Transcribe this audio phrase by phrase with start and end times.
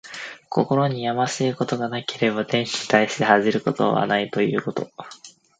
[0.49, 4.89] 心にやましいことがなければ、天に対して恥じることはないということ。